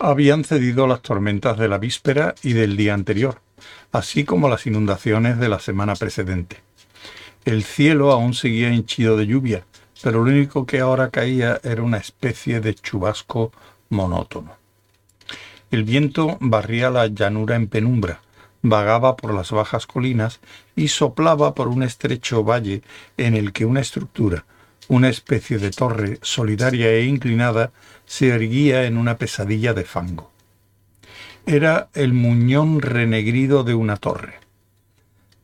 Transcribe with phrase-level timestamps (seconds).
[0.00, 3.40] Habían cedido las tormentas de la víspera y del día anterior,
[3.90, 6.58] así como las inundaciones de la semana precedente.
[7.44, 9.64] El cielo aún seguía henchido de lluvia,
[10.00, 13.50] pero lo único que ahora caía era una especie de chubasco
[13.88, 14.52] monótono.
[15.72, 18.20] El viento barría la llanura en penumbra,
[18.62, 20.38] vagaba por las bajas colinas
[20.76, 22.82] y soplaba por un estrecho valle
[23.16, 24.44] en el que una estructura,
[24.88, 27.72] una especie de torre solidaria e inclinada,
[28.06, 30.32] se erguía en una pesadilla de fango.
[31.46, 34.40] Era el muñón renegrido de una torre.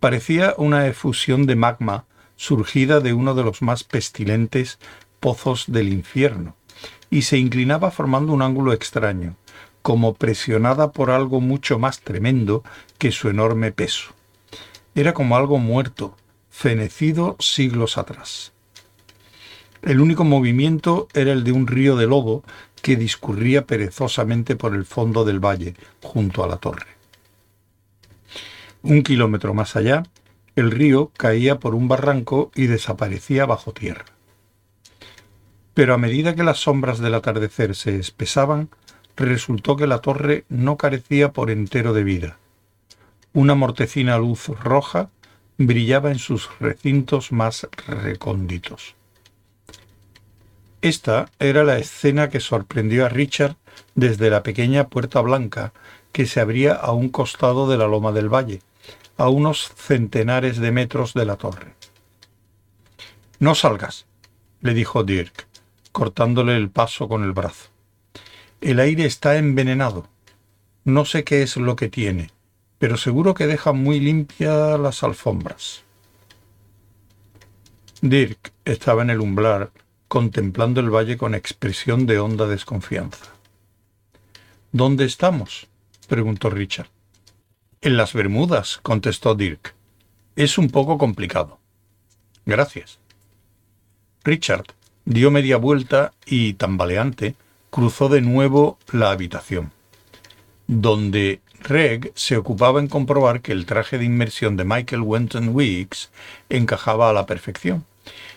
[0.00, 4.78] Parecía una efusión de magma surgida de uno de los más pestilentes
[5.20, 6.56] pozos del infierno,
[7.10, 9.36] y se inclinaba formando un ángulo extraño,
[9.82, 12.64] como presionada por algo mucho más tremendo
[12.98, 14.14] que su enorme peso.
[14.94, 16.16] Era como algo muerto,
[16.48, 18.53] fenecido siglos atrás.
[19.84, 22.42] El único movimiento era el de un río de lodo
[22.80, 26.86] que discurría perezosamente por el fondo del valle, junto a la torre.
[28.82, 30.04] Un kilómetro más allá,
[30.56, 34.06] el río caía por un barranco y desaparecía bajo tierra.
[35.74, 38.70] Pero a medida que las sombras del atardecer se espesaban,
[39.16, 42.38] resultó que la torre no carecía por entero de vida.
[43.34, 45.10] Una mortecina luz roja
[45.58, 48.96] brillaba en sus recintos más recónditos.
[50.84, 53.56] Esta era la escena que sorprendió a Richard
[53.94, 55.72] desde la pequeña puerta blanca
[56.12, 58.60] que se abría a un costado de la loma del valle,
[59.16, 61.72] a unos centenares de metros de la torre.
[63.38, 64.04] No salgas,
[64.60, 65.46] le dijo Dirk,
[65.90, 67.70] cortándole el paso con el brazo.
[68.60, 70.06] El aire está envenenado.
[70.84, 72.30] No sé qué es lo que tiene,
[72.76, 75.82] pero seguro que deja muy limpias las alfombras.
[78.02, 79.70] Dirk estaba en el umbral
[80.14, 83.32] contemplando el valle con expresión de honda desconfianza.
[84.70, 85.66] ¿Dónde estamos?
[86.06, 86.86] preguntó Richard.
[87.80, 89.74] En las Bermudas, contestó Dirk.
[90.36, 91.58] Es un poco complicado.
[92.46, 93.00] Gracias.
[94.22, 94.66] Richard
[95.04, 97.34] dio media vuelta y, tambaleante,
[97.70, 99.72] cruzó de nuevo la habitación,
[100.68, 106.12] donde Reg se ocupaba en comprobar que el traje de inmersión de Michael Wenton Weeks
[106.50, 107.84] encajaba a la perfección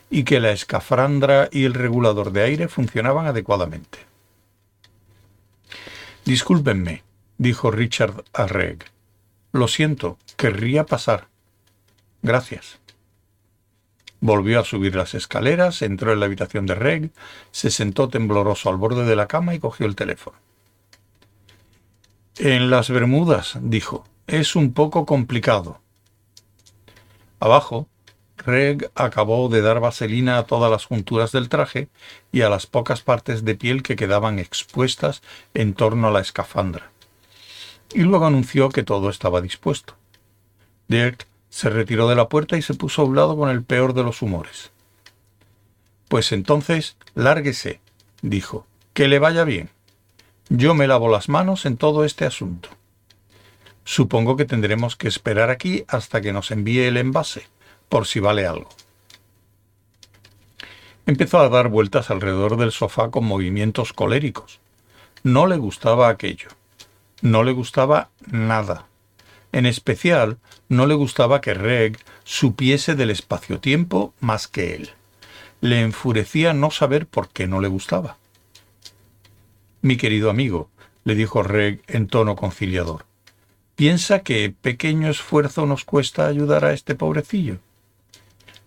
[0.10, 4.00] y que la escafandra y el regulador de aire funcionaban adecuadamente.
[6.26, 7.04] Discúlpenme,
[7.38, 8.86] dijo Richard a Reg.
[9.52, 11.28] Lo siento, querría pasar.
[12.22, 12.80] Gracias.
[14.20, 17.12] Volvió a subir las escaleras, entró en la habitación de Reg,
[17.52, 20.38] se sentó tembloroso al borde de la cama y cogió el teléfono.
[22.38, 25.80] En las Bermudas, dijo, es un poco complicado.
[27.40, 27.88] Abajo,
[28.48, 31.90] Reg acabó de dar vaselina a todas las junturas del traje
[32.32, 35.22] y a las pocas partes de piel que quedaban expuestas
[35.54, 36.90] en torno a la escafandra.
[37.94, 39.96] Y luego anunció que todo estaba dispuesto.
[40.88, 43.94] Dirk se retiró de la puerta y se puso a un lado con el peor
[43.94, 44.72] de los humores.
[46.08, 47.82] Pues entonces, lárguese,
[48.22, 49.72] dijo, que le vaya bien.
[50.48, 52.70] Yo me lavo las manos en todo este asunto.
[53.84, 57.48] Supongo que tendremos que esperar aquí hasta que nos envíe el envase
[57.90, 58.70] por si vale algo.
[61.06, 64.60] Empezó a dar vueltas alrededor del sofá con movimientos coléricos.
[65.24, 66.50] No le gustaba aquello.
[67.22, 68.88] No le gustaba nada.
[69.52, 70.38] En especial,
[70.68, 74.90] no le gustaba que Reg supiese del espacio-tiempo más que él.
[75.62, 78.18] Le enfurecía no saber por qué no le gustaba.
[79.82, 80.70] Mi querido amigo,
[81.06, 83.06] le dijo Reg en tono conciliador,
[83.76, 87.60] piensa que pequeño esfuerzo nos cuesta ayudar a este pobrecillo.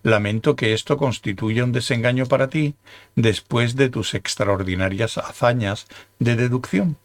[0.03, 2.75] Lamento que esto constituya un desengaño para ti
[3.15, 5.85] después de tus extraordinarias hazañas
[6.17, 6.97] de deducción.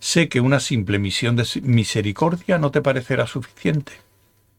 [0.00, 3.92] Sé que una simple misión de misericordia no te parecerá suficiente,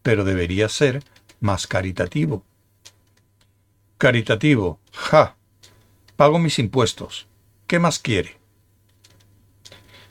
[0.01, 1.03] pero debería ser
[1.39, 2.43] más caritativo.
[3.97, 5.35] Caritativo, ja.
[6.15, 7.27] Pago mis impuestos.
[7.67, 8.37] ¿Qué más quiere?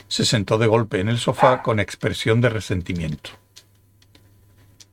[0.08, 3.30] Se sentó de golpe en el sofá con expresión de resentimiento.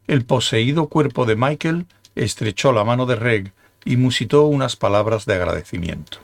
[0.08, 1.86] El poseído cuerpo de Michael
[2.16, 3.54] estrechó la mano de Reg
[3.86, 6.20] y musitó unas palabras de agradecimiento.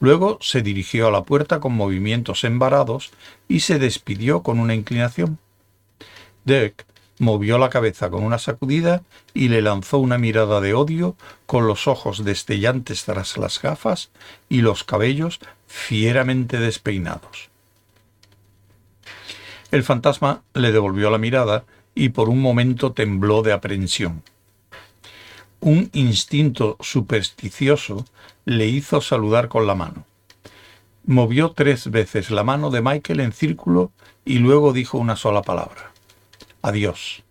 [0.00, 3.10] Luego se dirigió a la puerta con movimientos embarados
[3.48, 5.38] y se despidió con una inclinación.
[6.44, 6.86] Dirk
[7.18, 9.02] movió la cabeza con una sacudida
[9.34, 14.10] y le lanzó una mirada de odio con los ojos destellantes tras las gafas
[14.48, 17.50] y los cabellos fieramente despeinados.
[19.70, 21.64] El fantasma le devolvió la mirada
[21.94, 24.22] y por un momento tembló de aprensión.
[25.60, 28.06] Un instinto supersticioso
[28.46, 30.06] le hizo saludar con la mano.
[31.04, 33.92] movió tres veces la mano de Michael en círculo
[34.24, 35.92] y luego dijo una sola palabra.
[36.62, 37.24] Adiós.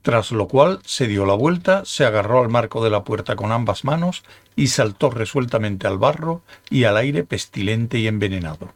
[0.00, 3.52] Tras lo cual se dio la vuelta, se agarró al marco de la puerta con
[3.52, 4.22] ambas manos
[4.56, 8.72] y saltó resueltamente al barro y al aire pestilente y envenenado.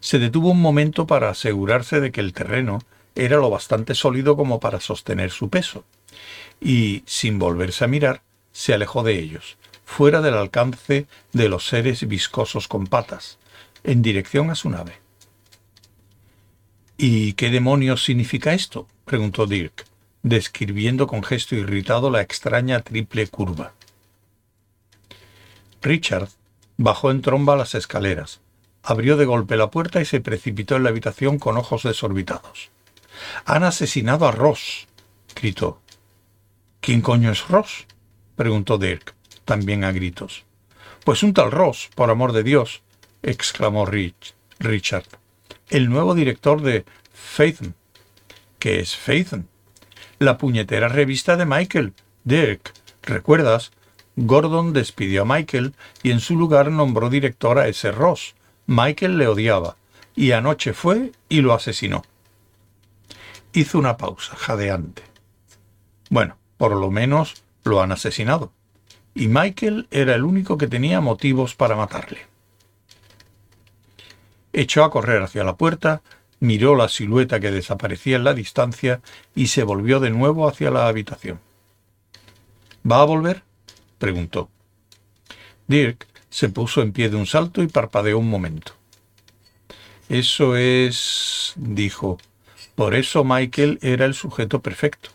[0.00, 2.80] Se detuvo un momento para asegurarse de que el terreno
[3.18, 5.84] era lo bastante sólido como para sostener su peso,
[6.60, 8.22] y, sin volverse a mirar,
[8.52, 13.38] se alejó de ellos, fuera del alcance de los seres viscosos con patas,
[13.82, 15.00] en dirección a su nave.
[16.96, 18.86] ¿Y qué demonios significa esto?
[19.04, 19.84] preguntó Dirk,
[20.22, 23.72] describiendo con gesto irritado la extraña triple curva.
[25.82, 26.28] Richard
[26.76, 28.40] bajó en tromba las escaleras,
[28.84, 32.70] abrió de golpe la puerta y se precipitó en la habitación con ojos desorbitados.
[33.44, 34.86] Han asesinado a Ross,
[35.34, 35.80] gritó.
[36.80, 37.86] ¿Quién coño es Ross?
[38.36, 40.44] preguntó Dirk, también a gritos.
[41.04, 42.82] Pues un tal Ross, por amor de Dios,
[43.22, 45.06] exclamó Rich, Richard.
[45.70, 47.74] El nuevo director de Faithen.
[48.58, 49.48] ¿Qué es Faithen?
[50.18, 51.94] La puñetera revista de Michael.
[52.24, 52.72] Dirk,
[53.02, 53.72] ¿recuerdas?
[54.16, 58.34] Gordon despidió a Michael y en su lugar nombró director a ese Ross.
[58.66, 59.76] Michael le odiaba,
[60.16, 62.02] y anoche fue y lo asesinó.
[63.52, 65.02] Hizo una pausa, jadeante.
[66.10, 68.52] Bueno, por lo menos lo han asesinado.
[69.14, 72.26] Y Michael era el único que tenía motivos para matarle.
[74.52, 76.02] Echó a correr hacia la puerta,
[76.40, 79.00] miró la silueta que desaparecía en la distancia
[79.34, 81.40] y se volvió de nuevo hacia la habitación.
[82.90, 83.42] ¿Va a volver?
[83.98, 84.48] preguntó.
[85.66, 88.72] Dirk se puso en pie de un salto y parpadeó un momento.
[90.08, 92.18] Eso es, dijo,
[92.78, 95.10] por eso Michael era el sujeto perfecto.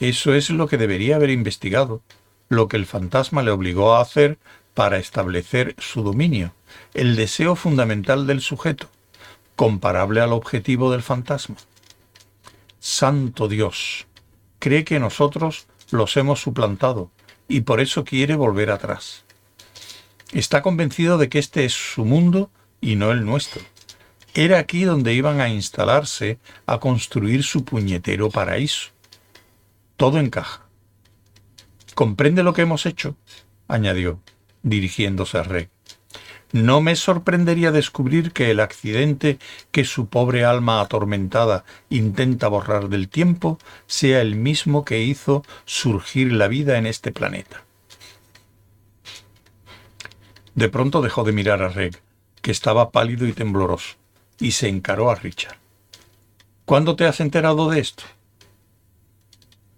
[0.00, 2.02] Eso es lo que debería haber investigado,
[2.48, 4.36] lo que el fantasma le obligó a hacer
[4.74, 6.54] para establecer su dominio,
[6.92, 8.88] el deseo fundamental del sujeto,
[9.54, 11.54] comparable al objetivo del fantasma.
[12.80, 14.08] Santo Dios,
[14.58, 17.12] cree que nosotros los hemos suplantado
[17.46, 19.22] y por eso quiere volver atrás.
[20.32, 23.62] Está convencido de que este es su mundo y no el nuestro.
[24.38, 28.90] Era aquí donde iban a instalarse a construir su puñetero paraíso
[29.96, 30.66] todo encaja.
[31.94, 33.16] ¿Comprende lo que hemos hecho?
[33.68, 34.20] añadió,
[34.62, 35.70] dirigiéndose a Reg.
[36.52, 39.38] No me sorprendería descubrir que el accidente
[39.72, 46.32] que su pobre alma atormentada intenta borrar del tiempo sea el mismo que hizo surgir
[46.32, 47.64] la vida en este planeta.
[50.54, 52.00] De pronto dejó de mirar a Reg,
[52.42, 53.96] que estaba pálido y tembloroso,
[54.40, 55.56] y se encaró a Richard.
[56.64, 58.04] ¿Cuándo te has enterado de esto?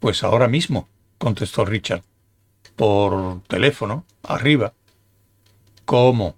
[0.00, 0.88] Pues ahora mismo,
[1.18, 2.02] contestó Richard.
[2.76, 4.72] Por teléfono, arriba.
[5.84, 6.36] ¿Cómo?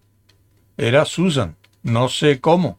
[0.77, 1.57] Era Susan.
[1.83, 2.79] No sé cómo.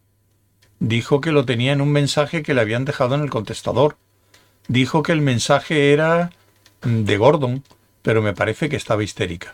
[0.80, 3.98] Dijo que lo tenía en un mensaje que le habían dejado en el contestador.
[4.68, 6.32] Dijo que el mensaje era
[6.82, 7.64] de Gordon,
[8.02, 9.54] pero me parece que estaba histérica.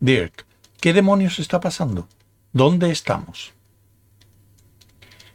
[0.00, 0.46] Dirk,
[0.80, 2.08] ¿qué demonios está pasando?
[2.52, 3.52] ¿Dónde estamos?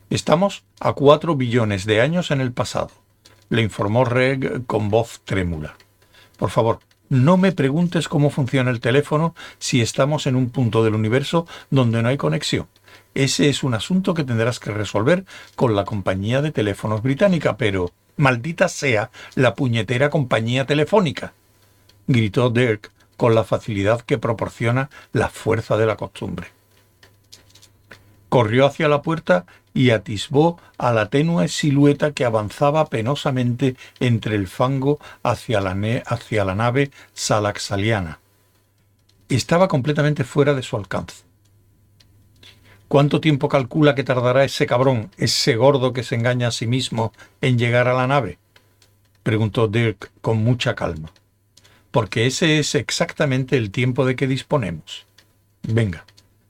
[0.09, 2.91] Estamos a cuatro billones de años en el pasado
[3.49, 5.75] le informó Reg con voz trémula.
[6.37, 10.95] Por favor, no me preguntes cómo funciona el teléfono si estamos en un punto del
[10.95, 12.67] universo donde no hay conexión.
[13.13, 17.91] Ese es un asunto que tendrás que resolver con la compañía de teléfonos británica, pero
[18.17, 21.33] maldita sea la puñetera compañía telefónica,
[22.07, 26.47] gritó Dirk con la facilidad que proporciona la fuerza de la costumbre.
[28.29, 29.45] Corrió hacia la puerta
[29.77, 36.43] y atisbó a la tenue silueta que avanzaba penosamente entre el fango hacia la, hacia
[36.43, 38.19] la nave salaxaliana.
[39.29, 41.25] Estaba completamente fuera de su alcance.
[42.87, 47.13] ¿Cuánto tiempo calcula que tardará ese cabrón, ese gordo que se engaña a sí mismo,
[47.41, 48.39] en llegar a la nave?
[49.21, 51.11] preguntó Dirk con mucha calma.
[51.91, 55.05] Porque ese es exactamente el tiempo de que disponemos.
[55.61, 56.03] Venga,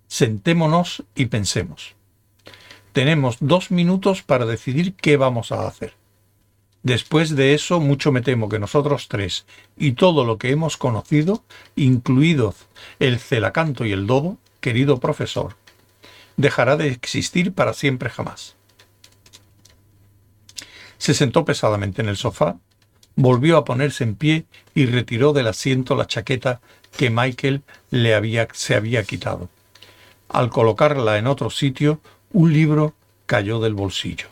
[0.07, 1.96] sentémonos y pensemos
[2.97, 5.93] tenemos dos minutos para decidir qué vamos a hacer.
[6.81, 9.45] Después de eso, mucho me temo que nosotros tres
[9.77, 11.43] y todo lo que hemos conocido,
[11.75, 12.55] incluidos
[12.97, 15.55] el celacanto y el dodo, querido profesor,
[16.37, 18.55] dejará de existir para siempre jamás.
[20.97, 22.57] Se sentó pesadamente en el sofá,
[23.15, 26.61] volvió a ponerse en pie y retiró del asiento la chaqueta
[26.97, 27.61] que Michael
[27.91, 29.49] le había, se había quitado.
[30.29, 32.01] Al colocarla en otro sitio,
[32.33, 32.93] un libro
[33.25, 34.27] cayó del bolsillo.